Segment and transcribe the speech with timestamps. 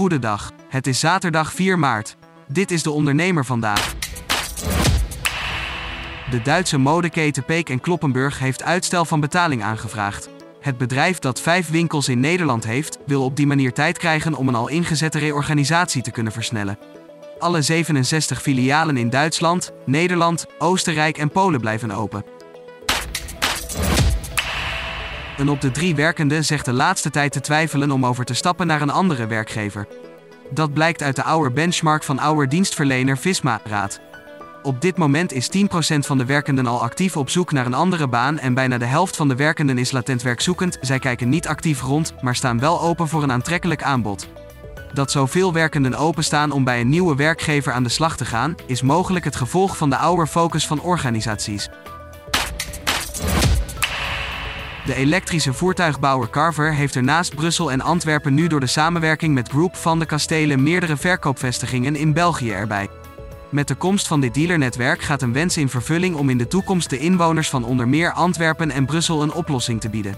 [0.00, 0.52] Goedendag.
[0.68, 2.16] Het is zaterdag 4 maart.
[2.48, 3.94] Dit is de ondernemer vandaag.
[6.30, 10.28] De Duitse modeketen Peek en Kloppenburg heeft uitstel van betaling aangevraagd.
[10.60, 14.48] Het bedrijf dat vijf winkels in Nederland heeft, wil op die manier tijd krijgen om
[14.48, 16.78] een al ingezette reorganisatie te kunnen versnellen.
[17.38, 22.24] Alle 67 filialen in Duitsland, Nederland, Oostenrijk en Polen blijven open.
[25.40, 28.66] Een op de drie werkenden zegt de laatste tijd te twijfelen om over te stappen
[28.66, 29.86] naar een andere werkgever.
[30.50, 34.00] Dat blijkt uit de oude benchmark van oude dienstverlener Visma Raad.
[34.62, 35.58] Op dit moment is 10%
[35.98, 39.16] van de werkenden al actief op zoek naar een andere baan en bijna de helft
[39.16, 40.78] van de werkenden is latent werkzoekend.
[40.80, 44.28] Zij kijken niet actief rond, maar staan wel open voor een aantrekkelijk aanbod.
[44.92, 48.82] Dat zoveel werkenden openstaan om bij een nieuwe werkgever aan de slag te gaan, is
[48.82, 51.68] mogelijk het gevolg van de oude focus van organisaties.
[54.90, 59.48] De elektrische voertuigbouwer Carver heeft er naast Brussel en Antwerpen nu door de samenwerking met
[59.48, 62.88] Group van de Kastelen meerdere verkoopvestigingen in België erbij.
[63.50, 66.90] Met de komst van dit dealernetwerk gaat een wens in vervulling om in de toekomst
[66.90, 70.14] de inwoners van onder meer Antwerpen en Brussel een oplossing te bieden.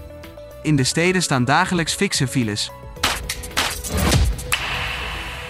[0.61, 2.71] In de steden staan dagelijks fikse files.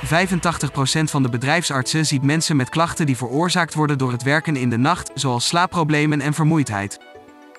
[0.05, 0.07] 85%
[1.03, 4.77] van de bedrijfsartsen ziet mensen met klachten die veroorzaakt worden door het werken in de
[4.77, 7.12] nacht, zoals slaapproblemen en vermoeidheid.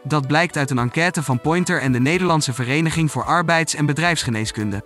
[0.07, 4.85] Dat blijkt uit een enquête van Pointer en de Nederlandse Vereniging voor Arbeids- en Bedrijfsgeneeskunde.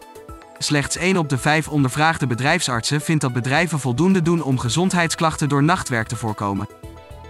[0.59, 5.63] Slechts 1 op de 5 ondervraagde bedrijfsartsen vindt dat bedrijven voldoende doen om gezondheidsklachten door
[5.63, 6.69] nachtwerk te voorkomen.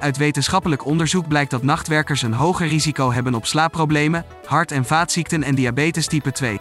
[0.01, 5.43] Uit wetenschappelijk onderzoek blijkt dat nachtwerkers een hoger risico hebben op slaapproblemen, hart- en vaatziekten
[5.43, 6.59] en diabetes type 2.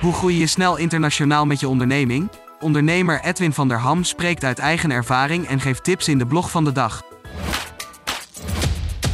[0.00, 2.30] Hoe groei je snel internationaal met je onderneming?
[2.60, 6.50] Ondernemer Edwin van der Ham spreekt uit eigen ervaring en geeft tips in de blog
[6.50, 7.13] van de dag.